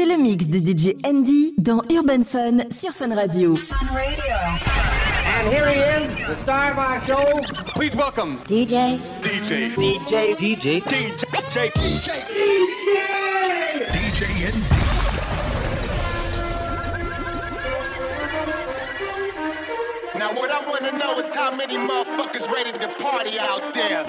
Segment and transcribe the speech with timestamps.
[0.00, 3.50] C'est le mix de DJ Andy dans Urban Fun sur Fun Radio.
[3.52, 3.58] And
[5.52, 7.22] here he is, the star of our show.
[7.74, 8.98] Please welcome DJ.
[9.20, 9.74] DJ.
[9.74, 10.34] DJ.
[10.36, 10.80] DJ.
[10.80, 11.70] DJ.
[11.74, 12.08] DJ.
[13.92, 14.64] DJ and
[20.18, 24.06] Now what I wanna know is how many motherfuckers ready to party out there?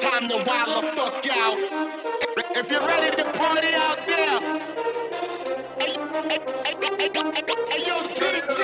[0.00, 1.58] Time to wild the fuck out.
[2.56, 4.40] If you're ready to party out there.
[5.76, 5.92] Hey,
[6.26, 8.60] hey, hey, hey, hey, hey, hey, yo, DJ.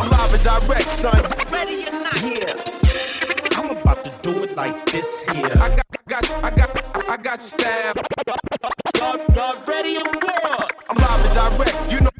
[0.00, 1.22] I'm live and direct, son.
[1.52, 2.22] Ready or not?
[2.22, 2.54] Yeah.
[3.56, 5.46] I'm about to do it like this here.
[5.46, 8.00] I got, I got, I got, I got stabbed.
[8.96, 10.74] Y'all, y'all ready or what?
[10.90, 11.92] I'm live and direct.
[11.92, 12.10] You know,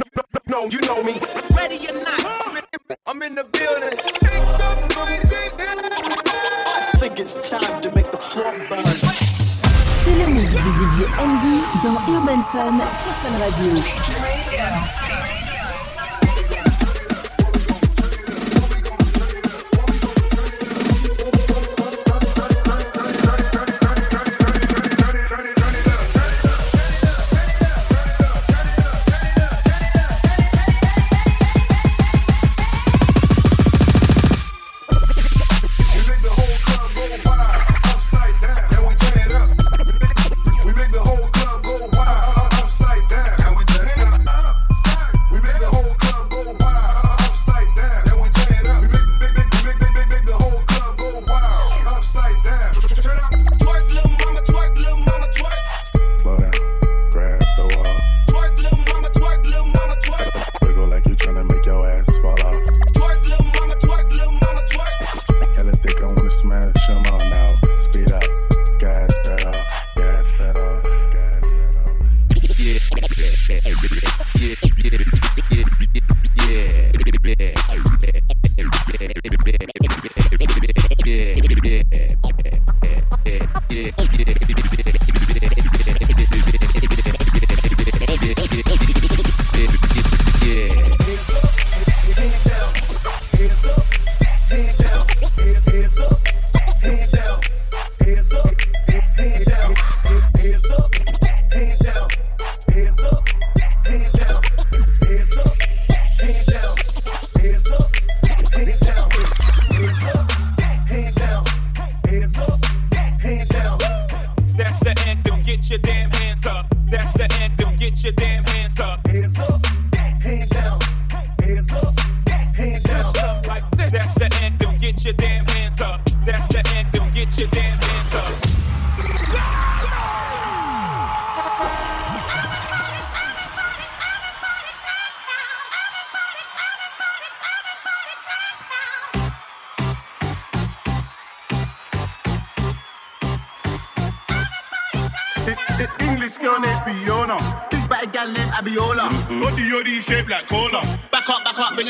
[0.47, 1.21] no, you know me.
[1.57, 2.68] Ready or not?
[3.07, 3.99] I'm in the building.
[5.99, 8.87] I think it's time to make the floor burn.
[10.05, 11.47] C'est le mix de DJ ND
[11.85, 14.98] dans Urban Fun sur Fun Radio.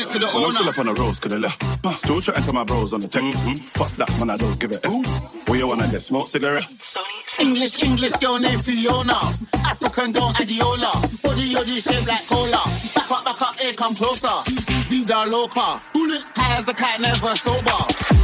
[0.09, 1.39] Back up, bring it to the Well, I'm still up on the roads to the
[1.39, 1.63] left.
[1.85, 3.33] Uh, Still chatting to my bros on the tech.
[3.65, 5.47] Fuck that, man, I don't give a F.
[5.47, 6.01] What you wanna get?
[6.01, 6.65] Smoke cigarette?
[7.39, 9.31] English, English girl named Fiona.
[9.65, 10.93] African girl Adiola.
[11.23, 12.61] Body yoddy shaped like cola.
[12.95, 14.29] Back up, back up, here come closer.
[14.89, 15.81] Vida loca.
[16.35, 17.79] High as a cat, never sober.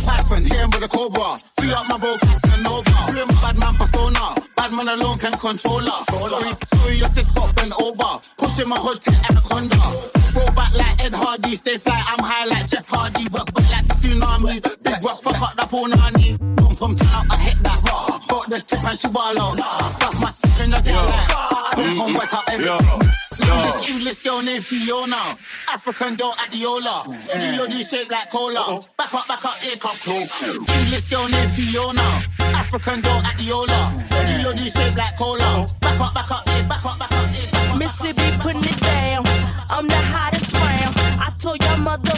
[0.05, 1.37] Python, him with a cobra.
[1.59, 2.91] Free up my bro, Casanova.
[2.91, 4.35] My bad man persona.
[4.55, 6.03] Bad man alone can control her.
[6.09, 8.19] Sorry, sorry, your sis got bent over.
[8.37, 10.14] Pushing my hood to anaconda.
[11.45, 11.55] Hardy.
[11.57, 13.29] Stay fly, I'm high like Jeff Hardy.
[13.29, 14.61] But but like tsunami.
[14.83, 16.37] Big rock, fuck up the punani.
[16.57, 17.79] Pum pum out, I hit that.
[18.27, 19.57] Fuck the tip and she ball out.
[19.93, 21.27] Stuff my stick in the girl like.
[21.75, 23.11] Pum pum wet up everything.
[23.35, 25.37] English, English girl named Fiona.
[25.69, 27.05] African girl Adiola.
[27.57, 28.83] Body shaped like cola.
[28.97, 30.31] Back up, back up, here come close.
[30.41, 32.23] English girl named Fiona.
[32.39, 33.93] African girl Adiola.
[34.43, 35.69] Body shaped like cola.
[35.81, 37.45] Back up, back up, here, back up, back up, here.
[37.45, 37.77] back up, back up.
[37.77, 39.25] Mississippi putting it down.
[39.69, 40.94] I'm the hottest round.
[41.27, 42.13] I told y'all mother,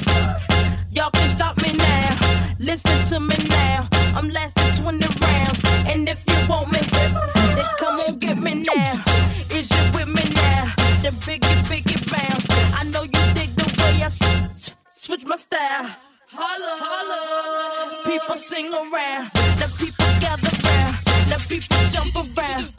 [0.91, 2.55] y'all can stop me now.
[2.59, 3.87] Listen to me now.
[4.15, 5.61] I'm lasting 20 rounds.
[5.87, 6.79] And if you want me,
[7.55, 8.93] then come on get me now.
[9.57, 10.73] Is you with me now?
[11.03, 12.47] The biggie, biggie bounce.
[12.79, 15.87] I know you dig the way I s- s- switch my style.
[16.29, 18.03] Holla, holla.
[18.05, 19.31] People sing around.
[19.61, 20.95] The people gather round.
[21.31, 22.76] The people jump around.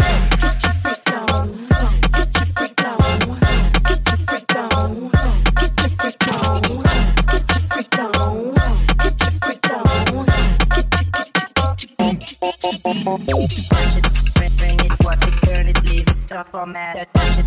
[16.58, 17.06] Format.
[17.14, 17.38] Touch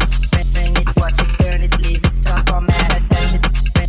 [0.96, 2.46] watch it, turn it, leave it, stop.
[2.46, 3.44] Touch it,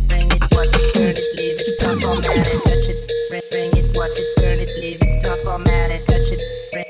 [0.09, 1.95] bring, it, watch it, it, leave it, stop.
[1.95, 2.99] Touch it,
[3.29, 4.27] bring, it, watch it,
[4.59, 5.39] it, leave it, stop.
[5.45, 6.41] Touch it,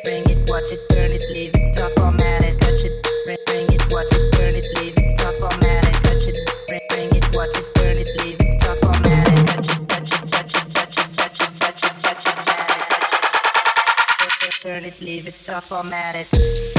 [0.04, 1.78] bring, it, watch it, it, leave it,
[5.22, 5.40] stop.
[6.02, 6.38] Touch it,
[6.90, 8.80] bring, it, watch it, it, leave it, stop.
[8.82, 9.88] Touch it.
[9.88, 12.40] Touch it, touch it, touch it, touch it, touch it, touch it,
[16.16, 16.73] it, it.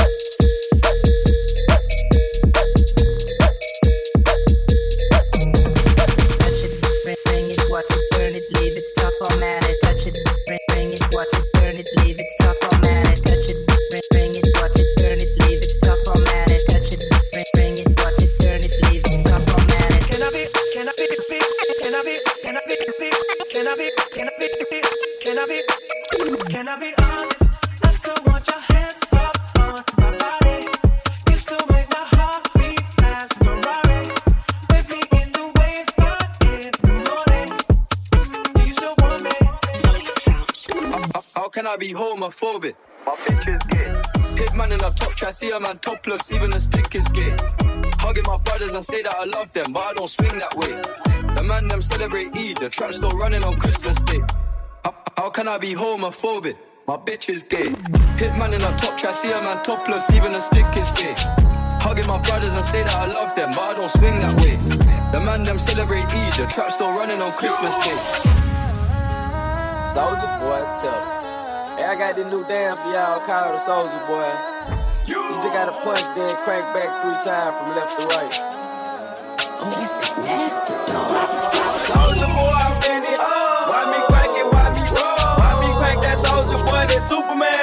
[42.25, 42.75] Homophobic?
[43.06, 44.43] My bitch is gay.
[44.43, 47.37] Hit man in a top try, see a man topless, even the stick is gay.
[47.99, 50.73] Hugging my brothers and say that I love them, but I don't swing that way.
[51.35, 54.21] The man them celebrate Eid, the trap still running on Christmas Day.
[54.85, 56.56] How, how can I be homophobic?
[56.87, 57.75] My bitch is gay.
[58.17, 61.15] Hit man in a top try, see a man topless, even the stick is gay.
[61.81, 64.56] Hugging my brothers and say that I love them, but I don't swing that way.
[65.12, 67.97] The man them celebrate Eid, the trap still running on Christmas Day.
[69.85, 71.24] Soldier boy, tell.
[71.85, 74.25] Hey, I got this new dance for y'all called the Soldier Boy.
[75.05, 78.33] You just gotta punch, then crank back three times from left to right.
[79.61, 81.29] That's that nasty dog.
[81.85, 83.13] Soldier boy, I'm ready.
[83.69, 84.49] Why me crank it?
[84.49, 85.37] Why me roll?
[85.37, 86.89] Why me crank that soldier boy?
[86.89, 87.54] That Superman.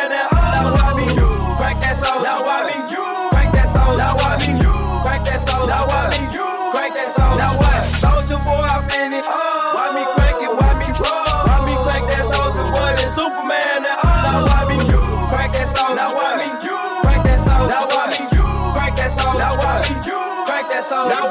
[20.89, 21.29] Now?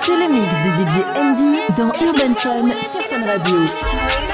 [0.00, 4.25] C'est le mix de DJ Andy dans Urban Fun sur Fun Radio.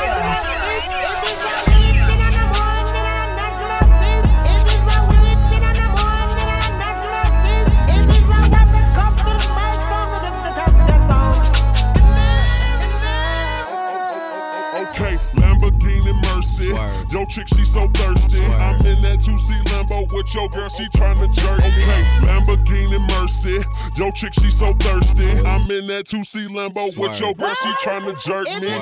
[17.33, 18.45] Chick, she so thirsty.
[18.45, 21.67] I'm in that 2C Lambo with your girl, she tryna jerk me.
[21.67, 23.65] Okay, Lamborghini Mercy.
[23.97, 25.31] Yo, chick, she so thirsty.
[25.49, 28.73] I'm in that 2C Lambo with your girl, she tryna jerk me.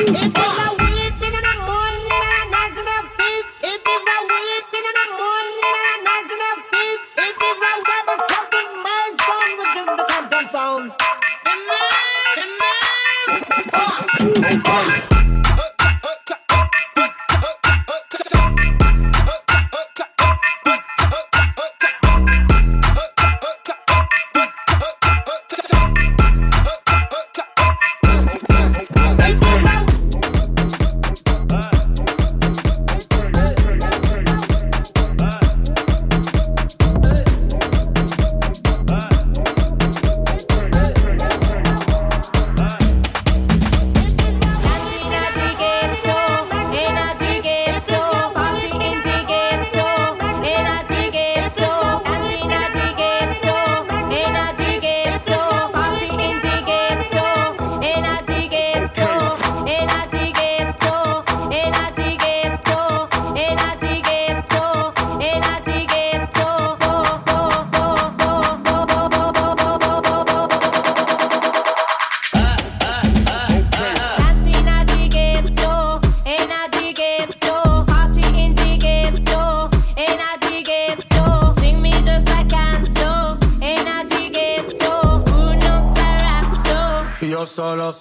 [0.00, 0.47] Io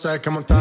[0.08, 0.57] sabes on, está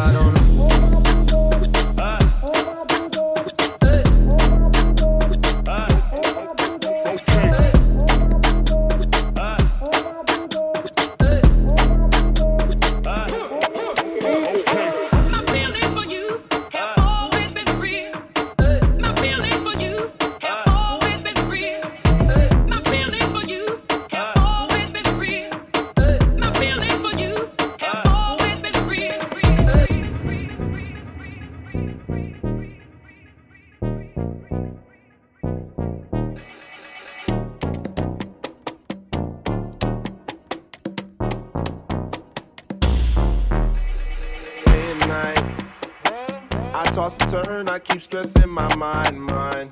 [47.37, 47.69] concern.
[47.69, 49.71] I keep stressing my mind, mind.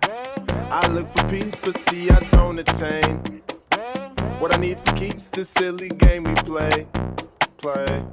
[0.69, 3.41] I look for peace, but see, I don't attain.
[4.39, 6.87] What I need for keeps this silly game we play,
[7.57, 8.03] play.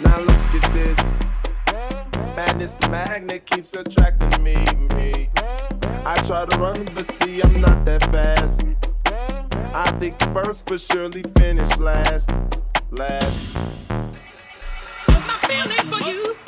[0.00, 1.20] Now look at this.
[2.36, 4.56] Madness, the magnet keeps attracting me,
[4.96, 5.28] me.
[6.04, 8.64] I try to run, but see, I'm not that fast.
[9.74, 12.30] I think first, but surely finish last,
[12.90, 13.54] last.
[15.06, 16.41] But my feelings for you.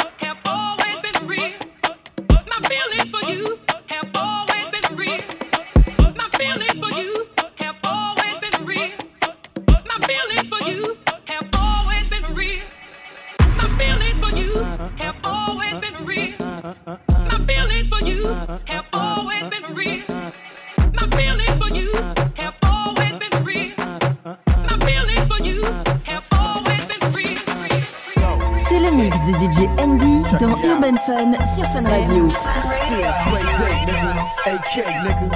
[32.34, 34.12] Still play day, nigga.
[34.52, 34.74] AK,
[35.04, 35.33] nigga.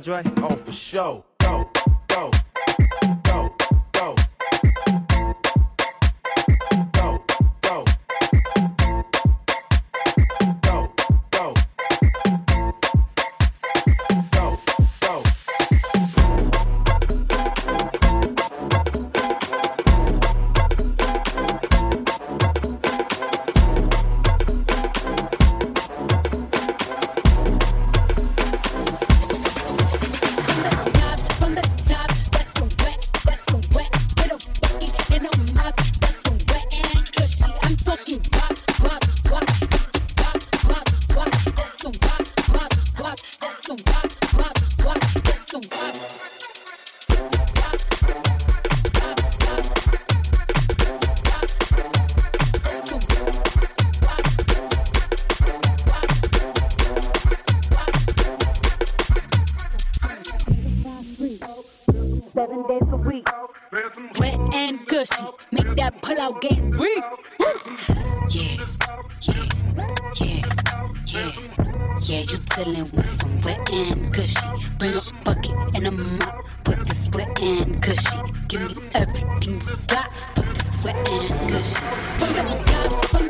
[0.00, 0.22] Andre?
[0.38, 1.29] Oh, for sure.
[81.60, 81.74] Push,
[82.18, 83.29] pull back the top,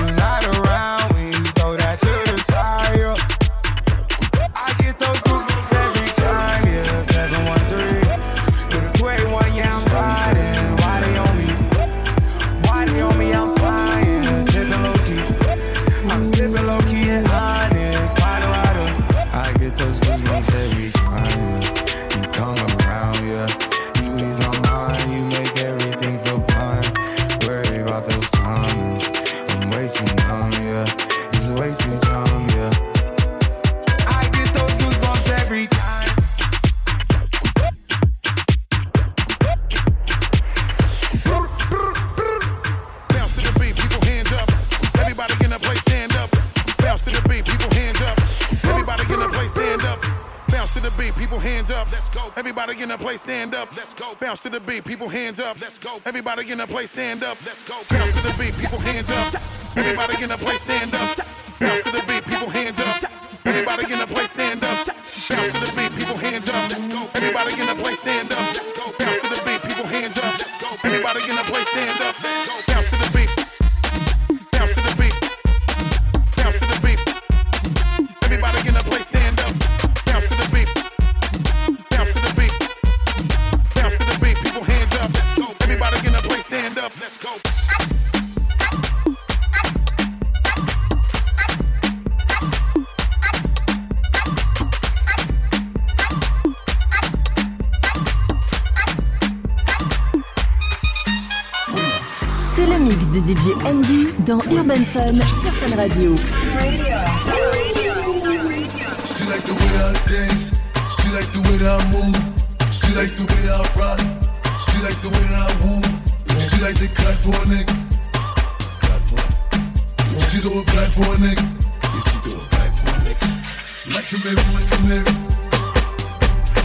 [56.51, 57.37] in the place, stand up.
[57.45, 57.75] Let's go.
[57.89, 59.33] Bounce to the beat, people hands up.
[59.77, 61.17] Everybody in the place, stand up.
[61.59, 63.03] Bounce to the beat, people hands up.
[63.45, 64.85] Everybody in the place, stand up.
[64.85, 66.69] Bounce to the beat, people hands up.
[66.69, 67.07] Let's go.
[67.15, 68.55] Everybody in the place, stand up.
[68.99, 70.85] Bounce to the beat, people hands up.
[70.85, 72.30] Everybody in the place, stand up.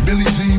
[0.07, 0.56] Jean, Jean.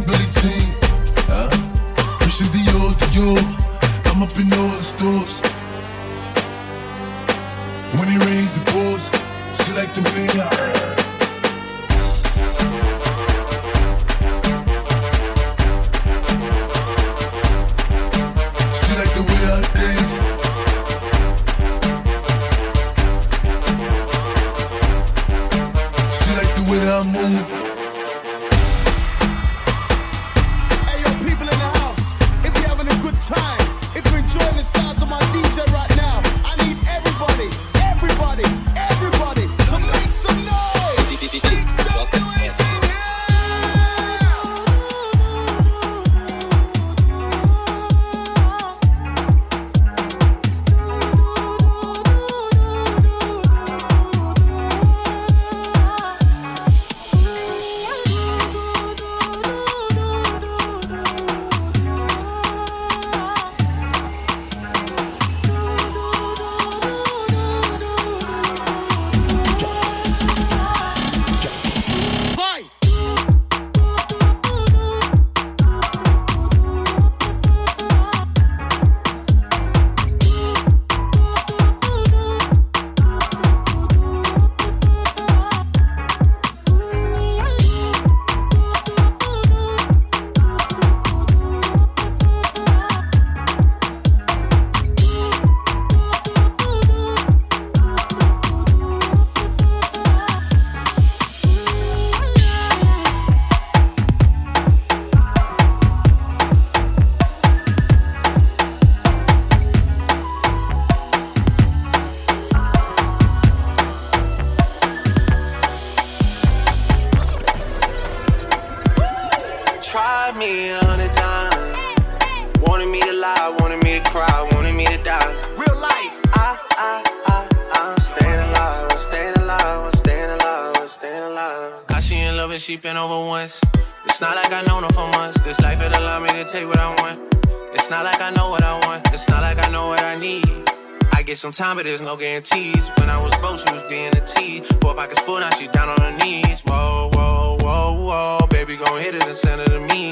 [132.67, 133.61] She been over once.
[134.03, 135.39] It's not like I known her for months.
[135.39, 137.33] This life it allow me to take what I want.
[137.73, 139.07] It's not like I know what I want.
[139.13, 140.69] It's not like I know what I need.
[141.13, 142.91] I get some time, but there's no guarantees.
[142.97, 144.67] When I was broke, she was being a tease.
[144.81, 146.59] Four pockets full, now she down on her knees.
[146.65, 148.47] Whoa, whoa, whoa, whoa.
[148.47, 150.11] Baby, gon' hit it and send it to me.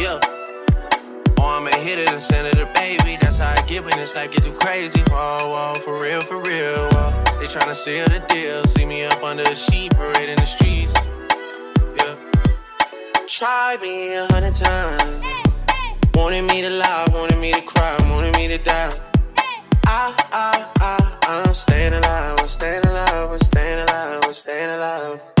[0.00, 0.18] Yeah.
[1.36, 3.18] Or I'ma hit it and send it to baby.
[3.20, 5.02] That's how I get when this life get too crazy.
[5.10, 6.88] Whoa, whoa, for real, for real.
[6.92, 7.12] Whoa.
[7.40, 8.64] They tryna seal the deal.
[8.64, 10.94] See me up under a sheet, parade in the streets.
[13.26, 15.24] Try me a hundred times.
[16.14, 18.92] Wanted me to lie, wanted me to cry, wanted me to die.
[19.86, 25.33] I, I, I, I'm staying alive, I'm staying alive, I'm staying alive, I'm staying alive.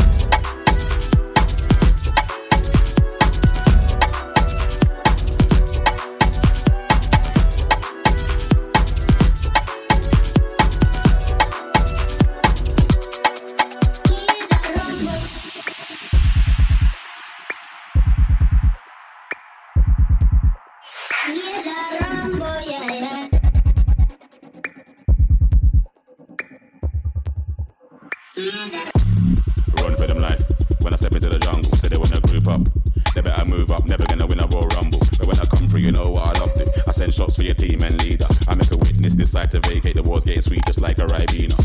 [39.34, 39.96] Decide to vacate.
[39.96, 41.58] The war's getting sweet, just like a Ribena.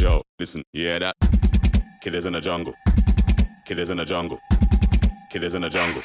[0.00, 1.14] Yo, listen, yeah that?
[2.00, 2.74] Killers in the jungle.
[3.64, 4.40] Killers in the jungle.
[5.30, 6.02] Killers in the jungle.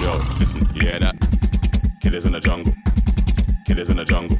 [0.00, 1.16] Yo, listen, hear that?
[2.02, 2.72] Killers in the jungle.
[3.66, 4.38] Killers in the jungle.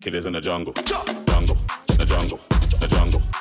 [0.00, 0.72] Killers in the jungle.
[0.72, 1.56] Jungle.
[1.98, 2.40] The jungle.
[2.80, 3.35] The jungle.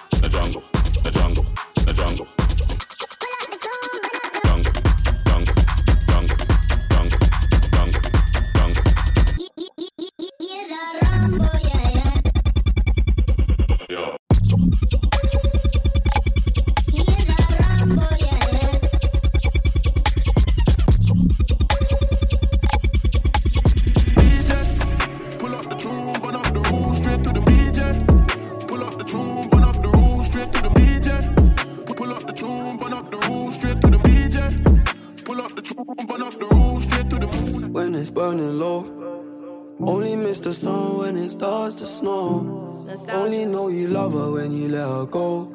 [40.26, 42.88] Miss the sun when it starts to snow.
[43.10, 45.52] Only know you love her when you let her go.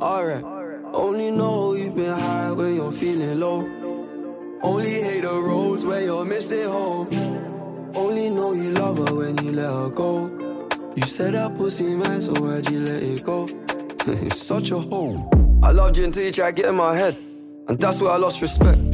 [0.02, 0.44] Alright.
[0.92, 3.60] Only know you've been high when you're feeling low.
[4.60, 7.08] Only hate the roads where you're missing home.
[7.94, 10.68] Only know you love her when you let her go.
[10.96, 13.46] You said that pussy man, so why'd you let it go?
[14.08, 15.30] it's such a hole.
[15.62, 17.16] I loved you until you tried to get in my head.
[17.68, 18.93] And that's where I lost respect.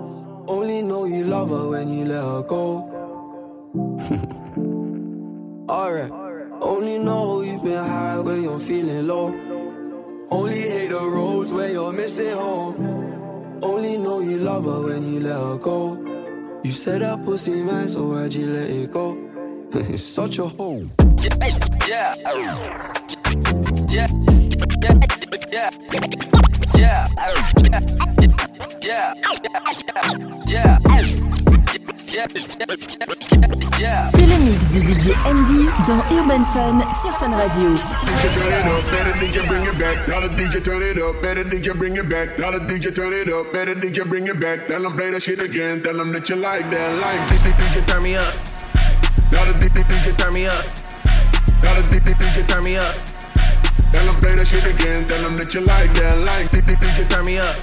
[0.51, 2.83] Only know you love her when you let her go.
[5.69, 6.11] Alright.
[6.61, 9.27] Only know you've been high when you're feeling low.
[10.29, 13.59] Only hate the roads where you're missing home.
[13.61, 15.95] Only know you love her when you let her go.
[16.65, 19.17] You said that pussy man, so why'd you let it go?
[19.73, 20.85] it's such a hole.
[21.21, 21.33] Yeah,
[21.87, 22.55] yeah, yeah,
[23.89, 24.07] yeah,
[25.49, 25.69] yeah,
[34.13, 37.77] C'est le mix de DJ Andy dans Urban Fun sur Fun Radio.
[51.77, 53.20] DJ DJ turn me up.
[53.91, 55.05] Tell them play that shit again.
[55.05, 57.55] Tell them that you like that, like DJ turn me up.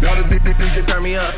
[0.00, 1.34] Tell the DJ turn me up.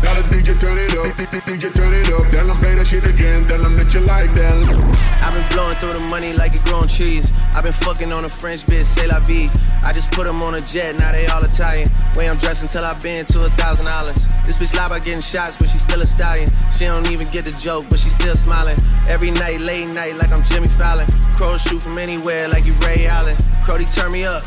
[0.00, 2.30] Tell the DJ turn it up, DJ turn it up.
[2.30, 3.46] Tell them play that shit again.
[3.46, 5.07] Tell them that you like that.
[5.22, 7.32] I've been blowing through the money like it growing trees.
[7.54, 9.50] I've been fucking on a French bitch, say la vie.
[9.84, 11.88] I just put them on a jet, now they all Italian.
[12.16, 14.26] Way I'm dressed until I've been to a thousand dollars.
[14.46, 16.48] This bitch lie about getting shots, but she still a stallion.
[16.72, 18.78] She don't even get the joke, but she still smiling.
[19.08, 21.06] Every night, late night, like I'm Jimmy Fallon.
[21.36, 23.36] Crows shoot from anywhere, like you Ray Allen.
[23.64, 24.42] Crody, turn me up.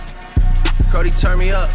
[0.92, 1.70] Crody, turn me up.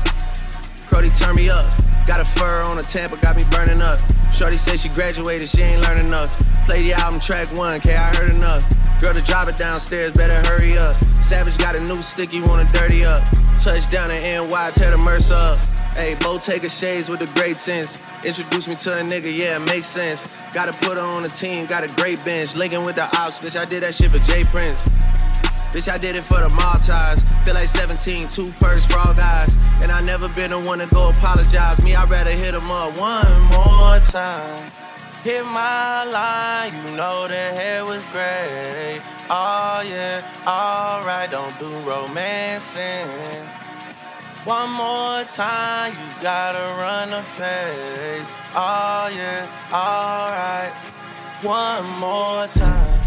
[0.91, 1.67] Crody, turn me up.
[2.07, 3.99] Got a fur on a Tampa, got me burning up.
[4.33, 6.31] Shorty say she graduated, she ain't learned enough.
[6.67, 8.63] Play the album track one, K, I heard enough.
[9.01, 10.97] Girl to drive it downstairs, better hurry up.
[11.05, 13.23] Savage got a new stick, you wanna dirty up.
[13.59, 15.59] Touchdown in NY, tear the Mercer up.
[15.95, 17.99] Hey, Bo Taker shades with a great sense.
[18.25, 20.51] Introduce me to a nigga, yeah, it makes sense.
[20.53, 22.57] Gotta put her on the team, got a great bench.
[22.57, 24.85] Linking with the ops, bitch, I did that shit for Jay Prince.
[25.73, 27.23] Bitch, I did it for the Maltese.
[27.45, 29.53] Feel like 17, two purse all guys.
[29.83, 31.83] And I never been the one to go apologize.
[31.83, 34.86] Me, I'd rather hit them up one more time.
[35.27, 39.01] Hit my line, you know the hair was gray.
[39.29, 43.09] Oh yeah, alright, don't do romancing.
[44.45, 48.31] One more time, you gotta run the face.
[48.55, 50.73] Oh yeah, alright.
[51.43, 53.07] One more time.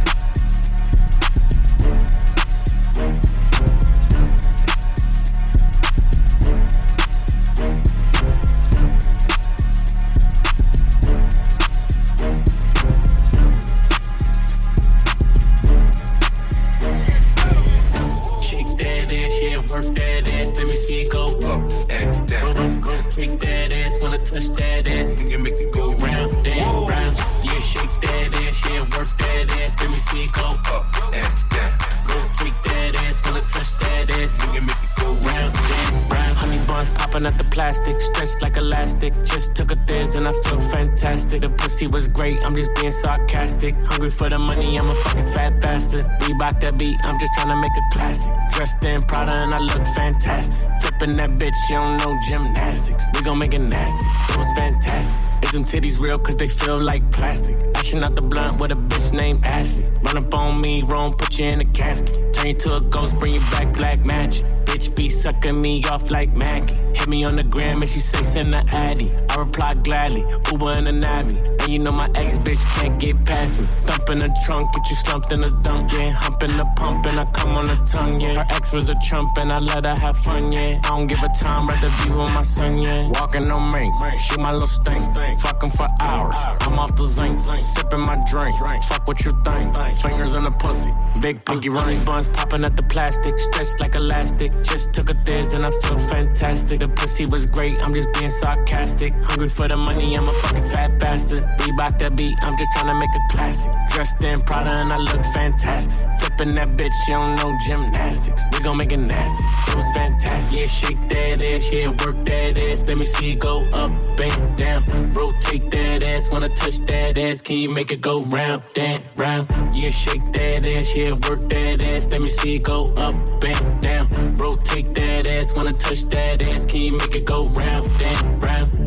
[20.80, 20.90] Ass.
[20.90, 22.82] Let me see it go up and down.
[22.82, 26.90] Go take that ass, wanna touch that ass, and you make it go round and
[26.90, 27.18] round.
[27.44, 29.80] Yeah, shake that ass, yeah, work that ass.
[29.80, 31.72] Let me see it go up and down.
[32.08, 36.12] Go take that ass, wanna touch that ass, and you make it go round and
[36.12, 36.19] round.
[36.50, 39.14] Honey buns popping out the plastic, stretched like elastic.
[39.24, 41.42] Just took a theirs and I feel fantastic.
[41.42, 43.76] The pussy was great, I'm just being sarcastic.
[43.86, 46.08] Hungry for the money, I'm a fucking fat bastard.
[46.22, 48.34] Reebok that beat, I'm just trying to make a classic.
[48.52, 50.68] Dressed in Prada and I look fantastic.
[50.82, 53.04] Flipping that bitch, you don't know gymnastics.
[53.14, 54.08] We gon' make it nasty.
[54.34, 55.24] It was fantastic.
[55.44, 56.18] Is them titties real?
[56.18, 57.58] Cause they feel like plastic.
[57.76, 59.88] Ashing out the blunt with a bitch named Ashley.
[60.02, 62.34] Run up on me, wrong, put you in a casket.
[62.34, 64.48] Turn you to a ghost, bring you back black magic.
[64.70, 66.76] Bitch be sucking me off like Maggie.
[66.94, 69.12] Hit me on the gram and she say send the addy.
[69.30, 71.49] I reply gladly, Uber in the Navi.
[71.70, 73.66] You know my ex bitch can't get past me.
[73.86, 76.10] Thump in the trunk, get you slumped in the dump, yeah.
[76.10, 78.44] Hump in the pump and I come on the tongue, yeah.
[78.44, 80.82] Her ex was a trump and I let her have fun, yeah.
[80.84, 83.08] I don't give a time, rather be with my son, yeah.
[83.10, 85.06] Walking on me, she my little stink,
[85.42, 86.34] fucking for hours.
[86.62, 88.56] I'm off the zinc, sipping my drink.
[88.86, 90.92] Fuck what you think, fingers in the pussy.
[91.22, 94.52] Big pinky running buns popping at the plastic, stretched like elastic.
[94.64, 96.80] Just took a thiz and I feel fantastic.
[96.80, 99.14] The pussy was great, I'm just being sarcastic.
[99.22, 101.46] Hungry for the money, I'm a fucking fat bastard.
[101.60, 103.74] Bebop that beat, I'm just trying to make a classic.
[103.90, 106.08] Dressed in Prada and I look fantastic.
[106.20, 108.42] Flipping that bitch, she don't know gymnastics.
[108.54, 109.44] We gon' make it nasty.
[109.68, 110.58] It was fantastic.
[110.58, 112.88] Yeah, shake that ass, yeah, work that ass.
[112.88, 114.84] Let me see it go up and down.
[115.12, 117.42] Rotate that ass, wanna touch that ass.
[117.42, 119.52] Can you make it go round, and round?
[119.74, 122.10] Yeah, shake that ass, yeah, work that ass.
[122.10, 124.08] Let me see it go up and down.
[124.38, 126.66] Rotate that ass, wanna touch that ass.
[126.66, 128.79] Can you make it go round, and round?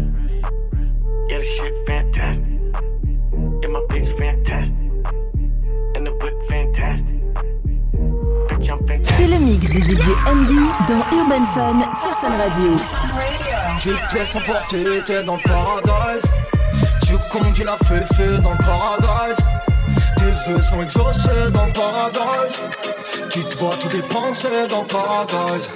[9.43, 12.79] Mix DJ Andy dans Urban Fun sur Fun Radio.
[13.81, 16.23] Tu te laisses emporter, t'es dans le paradise.
[17.05, 19.37] Tu conduis la feu dans le paradise.
[20.17, 22.59] Tes vœux sont exaucés dans le paradise.
[23.31, 25.69] Tu te vois tout dépenser dans le paradise.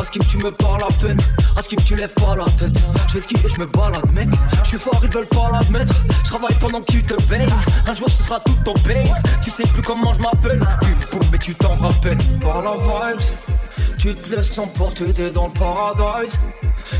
[0.00, 1.20] À ce tu me parles à peine,
[1.58, 2.74] à ce tu lèves pas la tête.
[3.08, 4.30] Je fais ski et je me balade, mec.
[4.62, 5.92] Je suis fort, ils veulent pas l'admettre.
[6.24, 7.52] Je travaille pendant que tu te baignes.
[7.86, 9.04] Un jour ce sera tout ton pain.
[9.42, 10.66] Tu sais plus comment je m'appelle.
[11.12, 12.16] Boum, mais tu t'en rappelles.
[12.40, 13.20] Par la vibes,
[13.98, 16.40] tu te laisses emporter, t'es dans le paradise.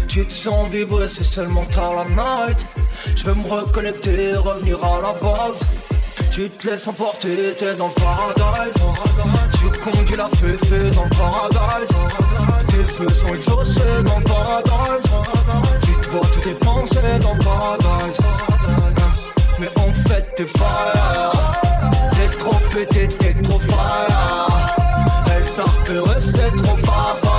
[0.07, 2.67] Tu te sens vibrer, c'est seulement tard la night.
[3.17, 5.63] Je veux me reconnecter, revenir à la base.
[6.30, 8.74] Tu te laisses emporter, t'es dans le paradise.
[9.59, 11.88] Tu conduis la feu dans le paradise.
[12.66, 15.11] Tes feux sont exaucés dans le paradise.
[15.83, 18.18] Tu te vois tout dépenser dans le paradise.
[19.59, 21.52] Mais en fait, t'es fire.
[22.12, 24.48] T'es trop pété, t'es trop fire.
[25.26, 27.30] Elle t'a repéré, c'est trop fava.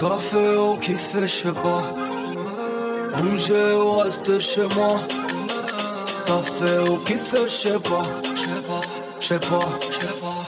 [0.00, 1.82] T'as fait au kiff, je sais pas.
[3.20, 5.00] Bouger ou rester chez moi.
[6.24, 6.84] T'as fait
[7.44, 8.02] je sais pas.
[8.32, 8.80] Je sais pas,
[9.18, 9.58] je sais pas,
[9.90, 10.46] je sais pas.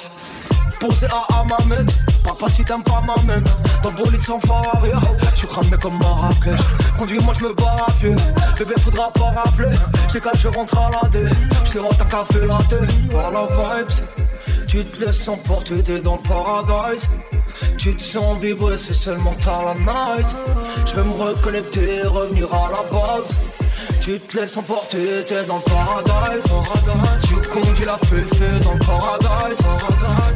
[0.78, 1.90] Posé à Amamed,
[2.22, 3.44] papa si t'aimes pas m'amène
[3.82, 6.60] Dans le bolide sans arrière, je suis cramé comme Marrakech
[6.96, 8.14] Conduis-moi je me bats à pied,
[8.56, 9.76] bébé faudra pas rappeler
[10.08, 11.24] Je décale, je rentre à la D,
[11.64, 17.08] je un café latte Par la vibes, tu te laisses emporter, t'es dans le paradise
[17.76, 20.34] tu te sens vibrer, c'est seulement tard la night
[20.86, 23.34] Je vais me reconnecter, revenir à la base
[24.00, 26.44] tu te laisses emporter, t'es dans le paradise.
[27.28, 28.24] Tu conduis la feu
[28.64, 29.58] dans le paradise.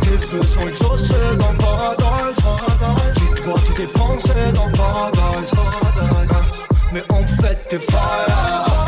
[0.01, 2.37] Tes feux sont exaucés dans le paradise.
[3.17, 5.51] Tu te vois tout dépenser dans le paradise.
[6.93, 8.85] Mais en fait, t'es fire.